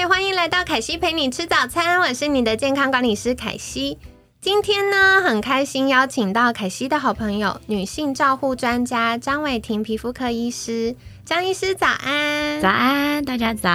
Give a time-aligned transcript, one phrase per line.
[0.00, 3.98] 嗨，欢迎来到凯西陪你吃早餐，我是你的健康管理师凯西。
[4.40, 10.96] 今天呢，很开心邀请到凯西的好朋友，女性照护专家张伟婷皮肤科医师。
[11.26, 13.68] 张医师早安，早安，大家早。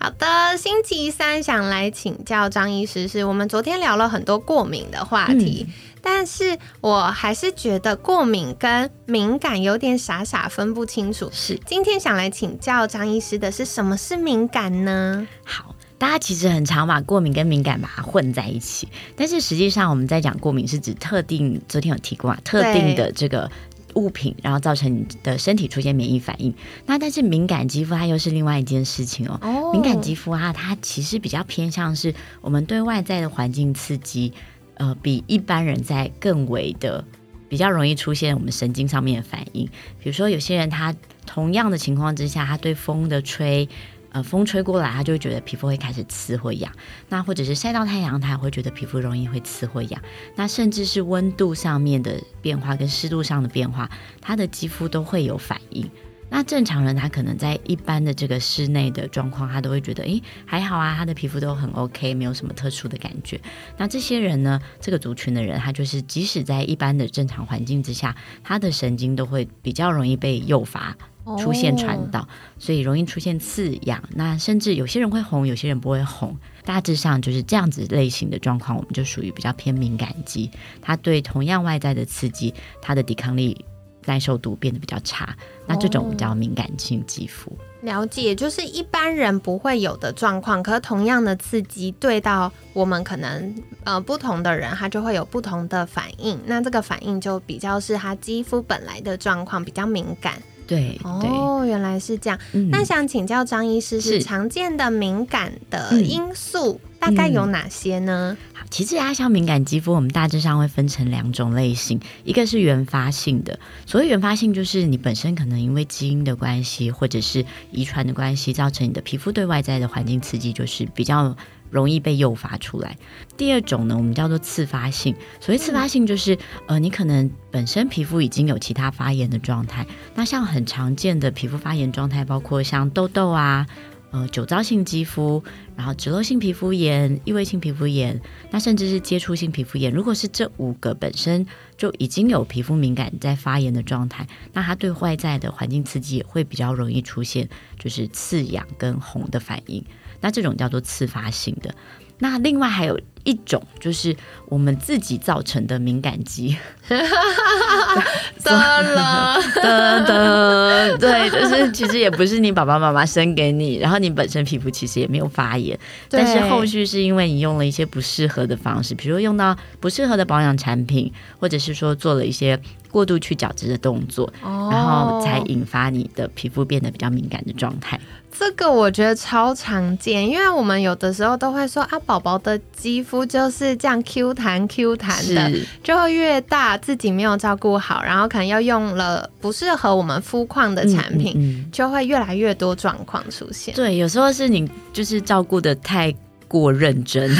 [0.00, 5.66] 好的，星期三想来请教张医师，是我们昨天聊了很多过敏的话题，
[6.10, 11.28] 但是我还是觉得过敏跟敏感有点傻傻分不清楚。
[11.30, 15.28] 是，今天想来请教张医师的是什么是敏感呢？
[15.44, 23.50] 好，大家其实很常把过敏跟敏感把它混在一起，但是实际上我们在讲过敏是指特定，昨天有提过啊，特定的这个。
[23.94, 26.54] 物品，然后造成你的身体出现免疫反应。
[26.86, 29.70] 那但是敏感肌肤它又是另外一件事情哦。
[29.72, 34.32] 敏感肌肤啊，它其实比较偏向是我们对外在的环境刺激，
[34.78, 37.04] 呃，比一般人在更为的
[37.48, 39.66] 比较容易出现我们神经上面的反应。
[40.00, 40.94] 比如说有些人他
[41.26, 43.68] 同样的情况之下，他对风的吹。
[44.10, 46.72] 呃，风吹过来，他就会觉得皮肤会开始刺或痒。
[47.10, 50.00] 那或者是晒到太阳，他也会觉得皮肤容易会刺或痒。
[50.34, 55.86] 那甚至是温度上面的变化跟湿度上的变化，他的肌肤都会有反应。
[56.30, 63.40] 那正常人他可能在一般的这个室内的状况，他都会觉得，诶，还好啊，他的皮肤都很 OK，没有什么特殊的感觉。
[63.76, 70.96] 那这些人呢，这个族群的人，他就是即使在一般的正常环境之下，他的神经都会比较容易被诱发。
[71.36, 72.26] 出现传导，
[72.58, 74.02] 所以容易出现刺痒。
[74.14, 76.34] 那甚至有些人会红，有些人不会红。
[76.64, 80.50] 大致上就是这样子类型的状况，我们就属于比较偏敏感肌。
[80.80, 83.62] 它对同样外在的刺激，它的抵抗力、
[84.08, 85.36] 耐受度变得比较差。
[85.66, 87.56] 那这种我们叫敏感性肌肤。
[87.82, 90.60] 了解，就是一般人不会有的状况。
[90.60, 93.54] 可是同样的刺激对到我们可能
[93.84, 96.40] 呃不同的人，他就会有不同的反应。
[96.46, 100.42] 那这个反应就比较是他肌肤本来的状况比较敏感。
[100.68, 102.38] 对，哦，原来是这样。
[102.70, 108.36] 那想请教张医师，是常见的敏感的因素大概有哪些呢？
[108.52, 113.58] 好，其实压像敏感肌肤，我们大致上会分成两种类型，一个是原发性的。
[113.86, 117.42] 所谓原发性，就是你本身可能因为基因的关系，或者是
[117.72, 121.34] 遗传的关系，造成你的皮肤对外在的环境刺激就是比较。
[121.70, 122.96] 容易被诱发出来。
[123.36, 125.14] 第二种呢，我们叫做次发性。
[125.40, 126.36] 所谓次发性，就是
[126.66, 129.86] 呃，你可能本身皮肤已经有其他发炎的状态。
[130.14, 133.66] 那像很常见的皮肤发炎状态，包括像痘痘啊，
[134.10, 135.42] 呃，酒糟性肌肤，
[135.76, 138.18] 然后脂漏性皮肤炎、异位性皮肤炎，
[138.50, 139.92] 那甚至是接触性皮肤炎。
[139.92, 141.46] 如果是这五个本身
[141.76, 147.48] 就已经有皮肤敏感在发炎的状态，那它对外在的环境刺激也会比较容易出现，
[147.78, 149.84] 就是刺痒跟红的反应。
[150.20, 151.74] 那这种叫做自发性的，
[152.18, 156.56] 那另外还有一种就是我们自己造成的敏感肌，
[156.88, 172.58] 得了，得得，对，就是其实也不是你爸爸妈妈生给你，然后你本身皮肤其实也没有发炎，但是后续是因为你用了一些不适合的方式，比如用到不适合的保养产品，或者是说做了一些
[172.90, 177.98] 过度去角质的动作，然后才引发你的皮肤变得比较敏感的状态。
[178.30, 185.52] 这个我觉得超常见，因为我们有的时候都会说啊，宝宝的肌肤就是这样 Q 弹 Q 弹的，
[185.82, 193.74] 就会越大，自己没有照顾好，然后可能又用了不适合我们肤况的产品，就会越来越多状况出现。
[193.74, 196.14] 对，有时候是你就是照顾的太
[196.46, 197.34] 过认真，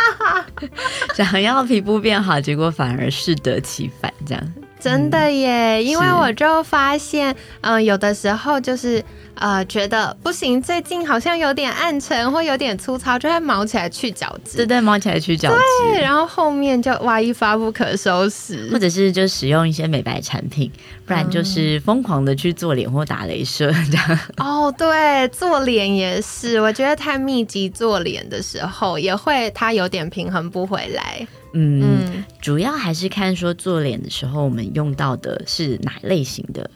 [1.14, 4.52] 想要皮肤变好，结果反而适得其反，这样。
[4.80, 9.04] 真的耶，因为我就发现，嗯，有的时候就是。
[9.36, 14.58] 呃，觉得不行，最近好像有点暗沉或有点粗糙，就会毛起来去角质。
[14.58, 15.56] 对对，毛起来去角质。
[15.92, 20.70] 对，然后后面就哇一发不可收拾，或者是就使用一些美白产品，
[21.06, 24.18] 不然就是疯狂的去做脸或打镭射这样。
[24.36, 31.26] 哦，对，做脸也是，我觉得太密集做脸的时候，也会它有点平衡不回来。
[31.52, 36.70] 嗯，主要还是看说做脸的时候，我们用到的是哪类型的。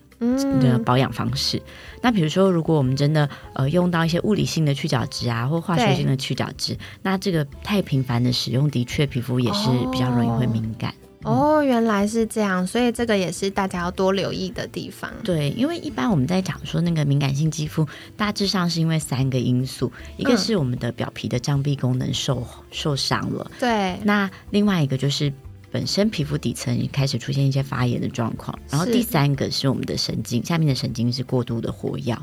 [0.61, 1.61] 的保养方式，
[2.01, 10.95] 那比如说，如果我们真的呃用到一些物理性的去角质啊，或化学性的去角质，那这个太频繁的使用，的确皮肤也是比较容易会敏感。
[11.25, 15.11] 哦，原来是这样，所以这个也是大家要多留意的地方。
[15.23, 17.87] 对，因为一般我们在讲说那个敏感性肌肤，
[18.17, 25.33] 大致上是因为三个因素，一个是我们的表皮的障壁功能受受伤了，对，那另外一个就是
[25.71, 32.17] 本身皮肤底层开始出现一些发炎的状况，然后第三个是我们的神经下面的神经是过度的活跃，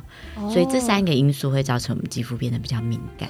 [0.49, 3.29] 所以这三个因素会造成我们肌肤变得比较敏感。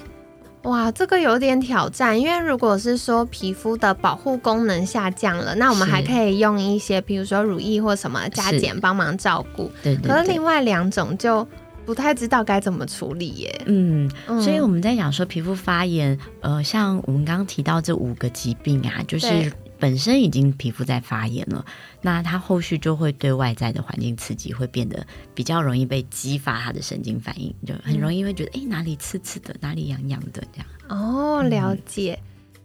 [0.64, 9.70] 哇，这个有点挑战，因为如果是说皮肤的保护功能下降了，那我们还可以用一些，比如说乳液或什么加减帮忙照顾。
[9.82, 10.08] 对对。
[10.08, 11.46] 可是另外两种就
[11.84, 13.62] 不太知道该怎么处理耶。
[13.66, 14.08] 嗯，
[14.40, 19.52] 所以我们在讲说皮肤发炎，呃，像我们刚刚提到这五个疾病啊，就是。
[19.82, 21.64] 本身已经皮肤在发炎了，
[22.02, 30.66] 那它后续就会对外在的环境刺激，会变得比较容易被激发它的神经反应，就很容易会觉得哎哪里刺刺的，哪里痒痒的这样。
[30.88, 32.16] 哦，了解。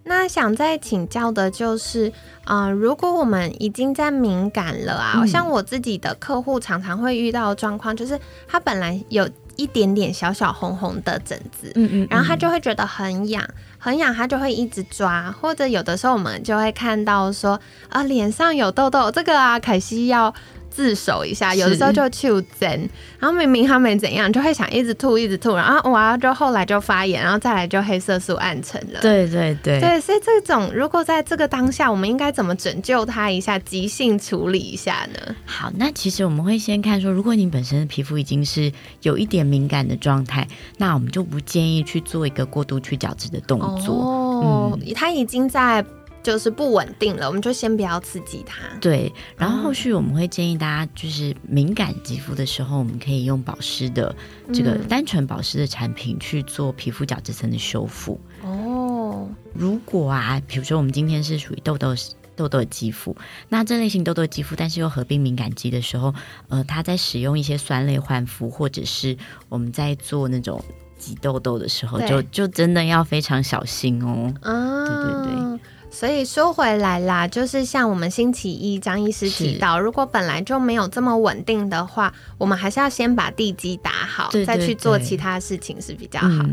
[0.03, 8.17] 那想再请教的就是，啊，如果我们已经在敏感了啊，像我自己的客户常常会遇到状况，就是
[8.47, 13.43] 他本来有一点点小小红红的疹子，嗯嗯，然后他就会觉得很痒。
[13.77, 17.59] 很痒，他就会一直抓，或者有的时候我们就会看到说
[17.89, 20.33] 啊，脸上有痘痘，这个啊，凯西要。
[20.77, 22.29] 自首一下，有的时候就去
[22.59, 22.87] 针，
[23.17, 28.99] 然后明明他没怎样，就会想一直吐一直吐，然后哇，就后来就发炎，然后再来就黑色素暗沉了。
[29.01, 35.35] 对对对，对，所以这种如果在这个当下，我们应该怎么拯救他一下，急性处理一下呢？
[35.47, 38.71] 好，那其实我们会先看说，如果你本身的皮肤已经是
[39.01, 40.47] 有一点敏感的状态，
[40.77, 43.95] 那我们就不建议去做一个过度去角质的动作。
[43.95, 45.83] 哦，他已经在。
[46.27, 48.57] 就是不稳定了，我们就先不要刺激它。
[48.81, 54.13] 对，然后后续我们会建议大家，就是敏感肌肤的时候，我们可以用保湿的
[54.51, 58.19] 这个单纯保湿的产品去做皮肤角质层的修复。
[58.43, 61.95] 哦，如果啊，比如说我们今天是属于痘痘
[62.35, 63.15] 痘痘肌肤，
[63.47, 66.13] 那这类型痘痘肌肤，但是又合并敏感肌的时候，
[66.49, 69.15] 呃，它在使用一些酸类焕肤，或者是
[69.47, 70.61] 我们在做那种
[70.97, 74.33] 挤痘痘的时候，就就真的要非常小心哦。
[74.41, 75.59] 啊，对对对。
[75.89, 86.45] 所以说回来啦，就是像我们星期一张医师提到，如果本来就没有这么稳定的话，我们还是要先把地基打好，再去做其他事情是比较好。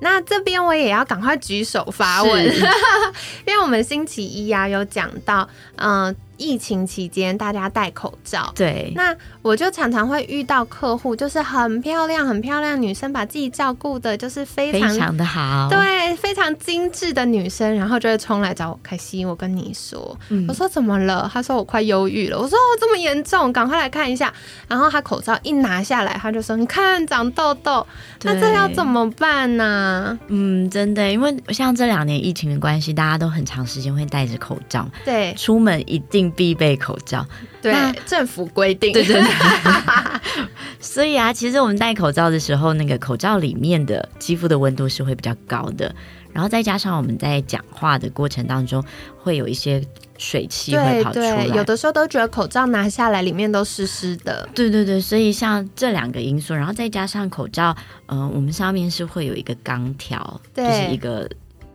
[0.00, 2.44] 那这边我也要赶快举手发问，
[3.46, 6.14] 因为我们星期一呀有讲到，嗯。
[6.42, 8.52] 疫情期间，大家戴口罩。
[8.56, 18.80] 对，那我就常常会遇到客户，就是很漂亮、很漂亮女生，把自己照顾的，就是非常非常的好，对，非常精致的女生，然后就会冲来找我。
[18.82, 20.18] 凯西，我跟你说，
[20.48, 21.30] 我说怎么了？
[21.32, 22.36] 他说我快忧郁了。
[22.36, 24.32] 我说哦，这么严重，赶快来看一下。
[24.66, 27.86] 然后他口罩一拿下来，他就说：“你看长痘痘，
[28.22, 36.31] 那这要怎么办呢？”嗯，真的，因为像这两年疫情的关系，大家都很长时间会戴着口罩，对，出门一定。
[36.34, 37.26] 必备口罩，
[37.60, 37.74] 对
[38.06, 39.24] 政府规定，对对对。
[40.80, 45.94] 所以啊，其实我们戴口罩的时候，那个口罩里面的肌肤的温度是会比较高的，
[46.32, 48.84] 然后再加上我们在讲话的过程当中，
[49.16, 49.80] 会有一些
[50.18, 54.48] 水汽会跑出来，有的时候都觉得口罩拿下来里面都湿湿的。
[54.54, 57.76] 对对对，所以像这两个因素，然后再加上口罩，
[58.06, 61.28] 嗯，我们上面是会有一个钢条，就是一个。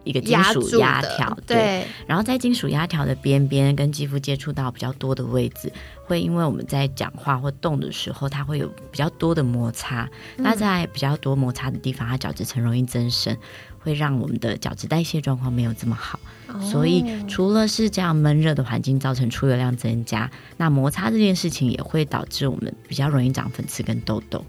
[0.08, 5.72] 一个金属压条，对，然后在金属压条的边边跟肌肤接触到比较多的位置，
[6.06, 10.10] 会因为我们在讲话或动的时候，它会有比较多的摩擦。
[10.38, 13.36] 那在比较多摩擦的地方，它角质层容易增生，
[13.80, 16.20] 会让我们的角质代谢状况没有这么好。
[16.62, 24.44] 所以除了是这样闷热的环境造成出油量增加，那摩擦这件事情也会导致我们比较容易长粉刺跟痘痘。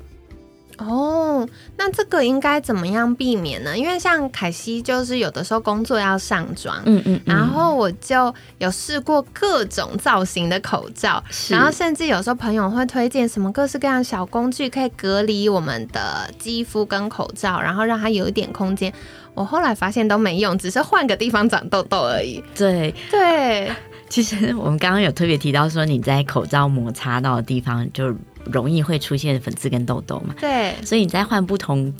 [0.78, 3.76] 哦，那这个应该怎么样避免呢？
[3.76, 18.92] 因为像凯西，就是有的时候工作要上妆，嗯嗯，然后我就有试过各种造型的口罩，然后甚至有时候朋友会推荐什么各式各样小工具，可以隔离我们的肌肤跟口罩，然后让它有一点空间。
[19.34, 22.42] 我后来发现都没用，只是换个地方长痘痘而已。
[22.56, 23.72] 对对，
[24.08, 28.14] 其实我们刚刚有特别提到说，你在口罩摩擦到的地方就。
[28.52, 30.34] 容易会出现粉刺跟痘痘嘛？
[30.40, 31.92] 对，所以你在换不同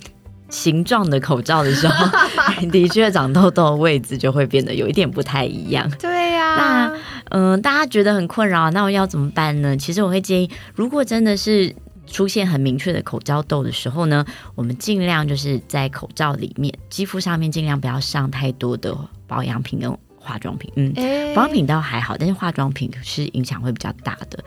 [0.50, 2.08] 形状的口罩的时候，
[2.72, 5.90] 的确长痘痘的位置就会变得有一点不太一样。
[6.00, 6.98] 对呀，那
[7.30, 9.76] 嗯，大家觉得很困扰，那我要怎么办呢？
[9.76, 11.74] 其实我会建议，如果真的是
[12.06, 14.24] 出现很明确的口罩痘的时候呢，
[14.54, 20.72] 我们尽量就是在口罩里面、肌肤上面尽量不要上太多的保养品跟化妆品。
[20.76, 20.94] 嗯，
[21.34, 24.42] 保养品倒还好，但是化妆品是影响会比较大的。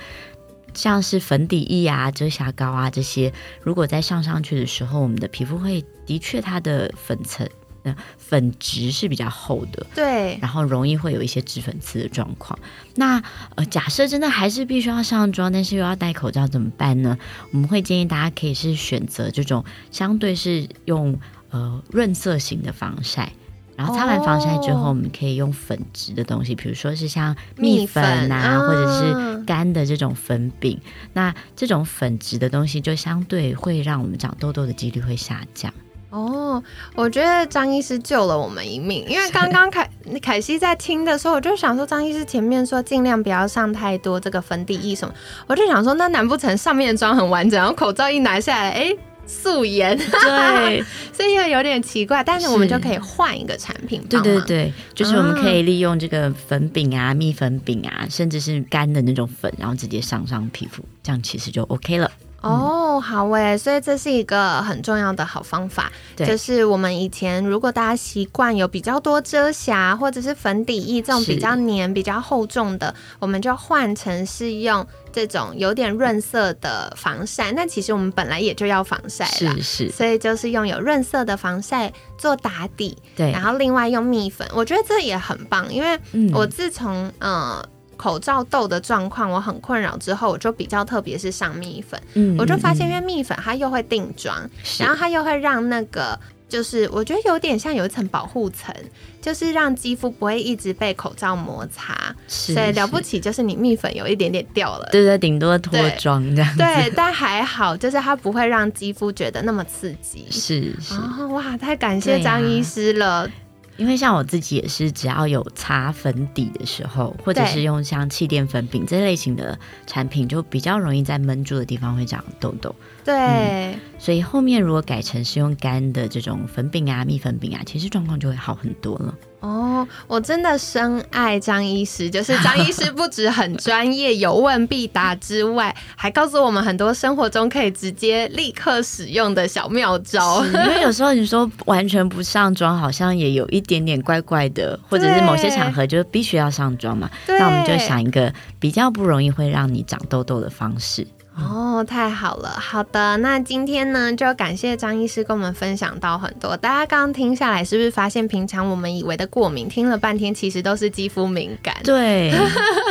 [0.73, 7.47] 像是粉底液啊、遮瑕膏啊这些，如果在上上去的时候，我们的皮肤会的确它的粉层
[7.83, 12.57] 那粉质是比较厚的，对，然后容易会有一些脂粉刺的状况。
[12.95, 13.21] 那
[13.55, 17.17] 呃，假设真的还是必须要上妆，但是又要戴口罩怎么办呢？
[17.51, 23.33] 我们会建议大家可以是选择这种相对是用呃润色型的防晒。
[23.81, 30.79] 然后擦完防晒之后，我们可以用粉质的东西，比如说是像蜜粉啊，或者是干的这种粉饼。
[31.13, 35.73] 那这种粉质的东西，就相对会让我们长痘痘的几率会下降。
[36.11, 36.61] 哦，
[36.93, 39.89] 我觉得张医师救了我们一命，因为刚刚凯
[40.21, 45.13] 凯西在听的时候，我就想说，张医师前面说尽量不要上太多这个粉底液什么，
[45.47, 48.95] 我就想说，那难不成上面的妆很完整，然后口罩一拿下来，哎？
[49.31, 50.83] 素颜，对，
[51.13, 62.11] 所以又有点奇怪，但是我们就可以换一个产品，对对对，就是我们可以利用这个粉饼啊、蜜粉饼啊，甚至是干的那种粉，然后直接上上皮肤，这样其实就 OK 了。
[62.41, 65.91] 哦，好诶，所以这是一个很重要的好方法，
[66.27, 77.51] 就是我们以前如果大家习惯有比较多遮瑕或者是粉底液这种比较黏、比较厚重的，我们就换成是用这种有点润色的防晒。
[77.51, 85.99] 那其实我们本来也就要防晒了，是是，所以就是用有润色的防晒做打底，对，然后另外用蜜粉，我觉得这也很棒，因为
[86.33, 87.63] 我自从嗯。
[88.01, 94.35] 口罩痘的状况我很困扰，之后我就比较特别是上蜜粉，嗯，我就发现因为蜜粉它又会定妆，
[94.79, 98.73] 然后它又会让那个就是我觉得有点像有一层保护层，
[99.21, 101.93] 就是让肌肤不会一直被口罩摩擦，
[102.27, 113.29] 所以了不起就是你蜜粉有一点点掉了，对对，顶多脱妆这样， 对，但还好就是它不会让肌肤觉得那么刺激，是是，哇，太感谢张医师了。
[113.77, 122.75] 因为像我自己也是，只要有擦粉底的时候，或者是用像气垫粉饼这类型的产品，就比较容易在闷住的地方会长痘痘。
[123.03, 129.13] 对，所以后面如果改成是用干的这种粉饼啊、蜜粉饼啊，其实状况就会好很多了。
[129.41, 140.43] 哦，我真的深爱张医师，就是张医师不止很专业、有问必答之外，还告诉我们很多生活中可以直接立刻使用的小妙招。
[140.45, 147.07] 因为有时候你说完全不上妆，好像也有一点点怪怪的，或者是某些场合 就必须要上妆嘛。
[147.27, 151.05] 那我们就想一个比较不容易会让你长痘痘的方式。
[151.33, 156.57] 哦，太好了，好的，那今天呢，就感谢张医师跟我们分享到很多。
[156.57, 161.73] 大家刚刚听下来，是不是发现平常我们以为的过敏，听了半天其实都是肌肤敏感？
[161.85, 162.33] 对，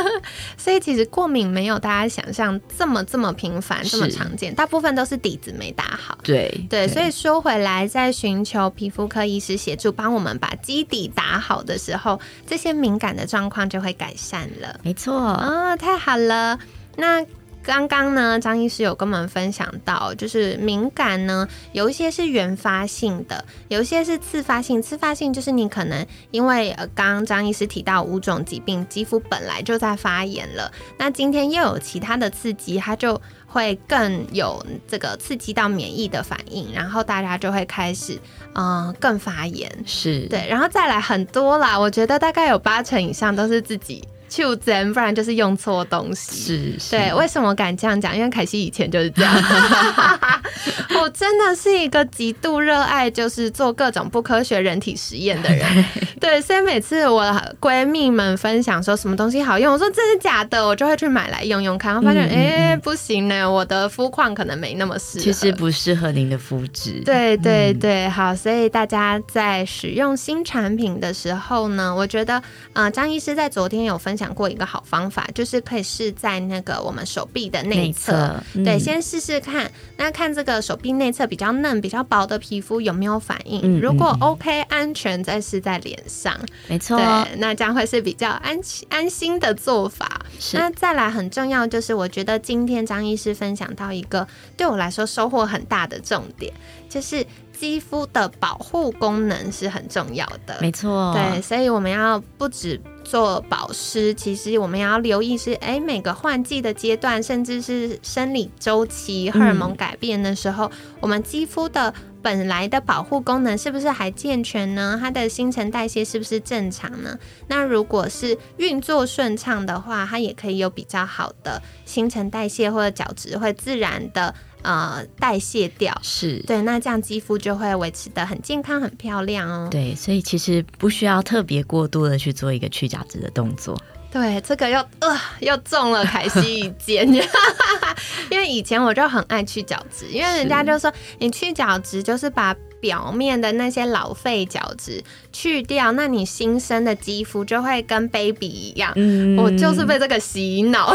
[0.57, 6.17] 所以其实过敏没有大家想象这么这么频繁，这么常见，大部分都是底子没打好。
[6.23, 14.79] 对对，所以说回来，在寻求皮肤科医师协助，帮我们把基底打好的时候，这些敏感的状况就会改善了。
[14.81, 16.57] 没错，啊，太好了，
[16.97, 17.23] 那。
[17.63, 24.81] 刚刚呢，张医师有跟我们分享到，就是敏感呢，有一些是原发性的，有一些是自发性。
[24.81, 38.19] 自发性就是你可能因为呃，刚刚张医师提到五种疾病，肌肤本来就在发炎了，那今天又有其他的刺激，它就会更有这个刺激到免疫的反应，然后大家就会开始
[38.55, 44.03] 嗯更发炎，是对，然后再来很多啦，我觉得大概有八成以上都是自己。
[44.31, 46.77] 就真，不然就是用错东西。
[46.79, 48.15] 是，对，为什么敢这样讲？
[48.15, 49.35] 因为凯西以前就是这样。
[51.01, 55.85] 我真的是一个极度热爱，就是做各种不科学人体实验的人。
[56.21, 57.23] 对，所以每次我
[57.59, 61.93] 闺蜜们分享说什么东西好用，我说这是假的，我就会去买来用用看。
[61.97, 65.23] 我发现哎，不行呢，我的肤况可能没那么适合。
[65.25, 67.01] 其实不适合您的肤质。
[67.03, 74.20] 对对对，好，所以大家在使用新产品的时候呢，我觉得，呃，张医师在昨天有分享。
[74.21, 79.69] 讲过一个好方法，就是可以试在那个我们手臂的内侧，对，先试试看。
[79.97, 83.81] 那看这个手臂内侧比较嫩、比较薄的皮肤有没有反应？
[83.81, 86.37] 如果 OK 安全，再试在脸上。
[86.67, 88.59] 没错，对，那将会是比较安
[88.89, 90.23] 安心的做法。
[90.53, 96.53] 那再来很重要，就是我觉得今天张医师分享到一个对我来说收获很大的重点，
[96.87, 97.25] 就是
[97.59, 100.57] 肌肤的保护功能是很重要的。
[100.61, 102.79] 没错，对，所以我们要不止。
[103.03, 114.97] 做保湿，其实我们要留意是，哎，每个换季的阶段，甚至是生理周期、荷尔蒙改变的时候，我们肌肤的本来的保护功能是不是还健全呢？
[115.01, 117.17] 它的新陈代谢是不是正常呢？
[117.47, 124.33] 那如果是运作顺畅的话，它也可以有比较好的新陈代谢或者角质会自然的。
[124.63, 129.67] 呃，代谢掉是对，那这样肌肤就会维持的很健康、很漂亮哦。
[129.71, 133.75] 对，所以其实不需要特别过度的去做一个去角质的动作。
[134.11, 137.07] 对，这个又呃又中了凯西一箭，
[138.29, 145.01] 因为以前我就很爱去角质，因为人家就说你去角质就是把表面的那些老废角质
[145.31, 148.91] 去掉，那你新生的肌肤就会跟 baby 一样。
[148.97, 150.93] 嗯，我就是被这个洗脑。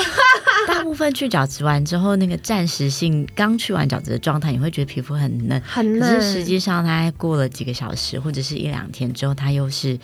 [0.66, 6.00] 大部分去角质完之后，那个暂时性刚去完角质的状态，你会觉得皮肤很嫩，很嫩。
[6.00, 9.98] 可是实际上，它过了几个小时或者是一两天之后，它又是。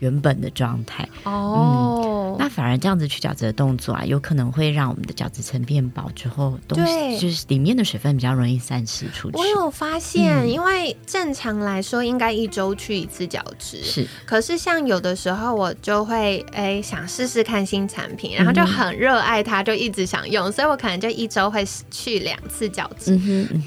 [0.00, 9.36] 原本的状态哦，那反而这样子去角质的动作啊，有可能会让我们的角质层变薄之后，东西就是里面的水分比较容易散失出去。
[9.36, 14.06] 我有发现，因为正常来说应该一周去一次角质，是。
[14.24, 23.18] 可是像有的时候我就会哎想试试看新产品，然后就很热爱它，就一直想用，所以我可能就一周会去两次角质，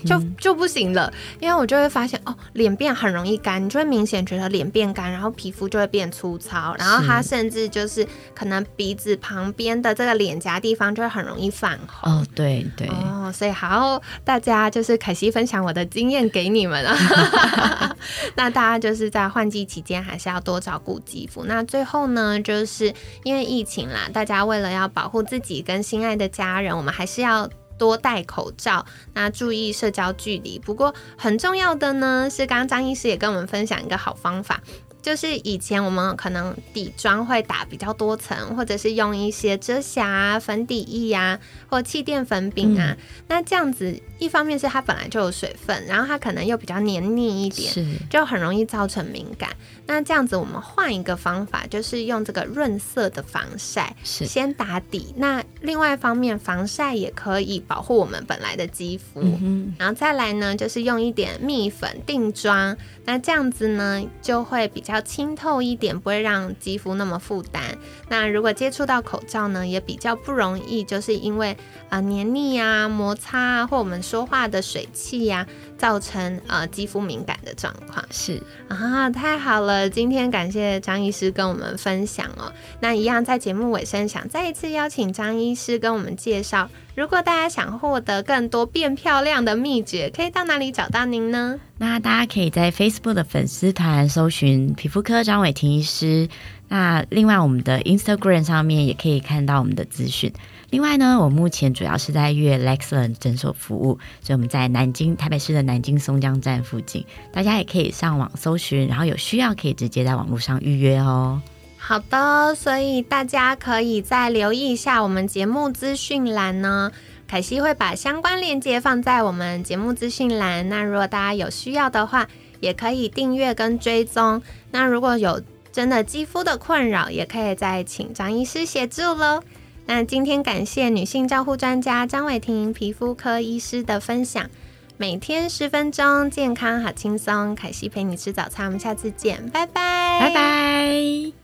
[0.05, 1.11] 就就不行了，
[1.41, 6.09] 因为我就会发现哦，脸变很容易干，你就会明显觉得脸变干，然后皮肤就会变。
[6.20, 12.11] 粗糙，然后他甚至就是可能鼻子旁边的这个脸颊地方就会很容易泛红。
[12.11, 12.87] 哦，对对。
[12.87, 16.95] 哦，所以好，大家就是凯西分享我的经验给你们啊。
[18.35, 21.45] 那大家就是在换季期间还是要多照顾肌肤。
[21.45, 30.59] 那最后呢，就是因为疫情啦，大家为了要保护自己跟心爱的家人，我们还是要多戴口罩，那注意社交距离。
[30.59, 34.59] 不过很重要的呢，是刚刚张医师也跟我们分享一个好方法。
[35.01, 42.95] 就是以前我们可能底妆会打比较多层，或者是用一些遮瑕、粉底液啊，或气垫粉饼啊。
[43.27, 47.71] 那这样子，一方面是它本来就有水分，然后它可能又比较黏腻一点，
[48.09, 49.49] 就很容易造成敏感。
[49.87, 55.13] 那这样子，我们换一个方法，就是用这个润色的防晒，先打底。
[55.17, 59.21] 那另外一方面，防晒也可以保护我们本来的肌肤。
[59.21, 62.77] 嗯然后再来呢，就是用一点蜜粉定妆。
[63.03, 67.63] 那这样子呢，就会比较要清透一点，不会让肌肤那么负担。
[68.09, 71.55] 那如果接触到口罩呢，也比较不容易，就是因为
[71.89, 75.47] 啊黏腻啊、摩擦啊，或我们说话的水汽呀，
[75.81, 78.05] 造成呃肌肤敏感的状况。
[78.11, 82.53] 是啊，太好了，今天感谢张医师跟我们分享哦。
[82.79, 86.69] 那一样在节目尾声，想再一次邀请张医师跟我们介绍。
[86.93, 91.59] 如果大家想获得更多变漂亮的秘诀，可以到哪里找到您呢？
[91.79, 96.29] 那大家可以在 Facebook 的粉丝团搜寻皮肤科张伟婷医师。
[96.67, 100.31] 那另外，我们的 Instagram 上面也可以看到我们的资讯。
[100.71, 111.41] 另外呢，我目前主要是在粤 Lexon 诊所服务，所以我们在南京台北市的南京松江站附近，大家也可以上网搜寻，然后有需要可以直接在网络上预约哦。
[111.77, 116.91] 好的，所以大家可以再留意一下我们节目资讯栏呢。
[117.27, 120.67] 凯西会把相关链接放在我们节目资讯栏。
[120.69, 122.27] 那如果大家有需要的话，
[122.59, 124.41] 也可以订阅跟追踪。
[124.71, 129.41] 那如果有真的肌肤的困扰，也可以再请张医师协助喽。
[129.85, 134.49] 那今天感谢女性照护专家张伟婷皮肤科医师的分享。
[134.97, 137.55] 每天十分钟，健康好轻松。
[137.55, 141.40] 凯西陪你吃早餐，我们下次见，拜拜，拜拜。